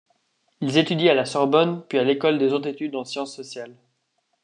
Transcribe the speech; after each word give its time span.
Ils 0.61 0.79
étudient 0.79 1.11
à 1.11 1.13
la 1.13 1.25
Sorbonne 1.25 1.83
puis 1.87 1.99
à 1.99 2.03
l’École 2.03 2.39
des 2.39 2.51
hautes 2.53 2.65
études 2.65 2.95
en 2.95 3.03
sciences 3.05 3.35
sociales. 3.35 3.75